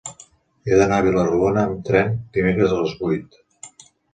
He 0.69 0.79
d'anar 0.79 0.97
a 1.01 1.03
Vila-rodona 1.09 1.67
amb 1.69 1.85
tren 1.91 2.17
dimecres 2.39 2.75
a 2.79 2.83
les 2.83 2.99
vuit. 3.05 3.39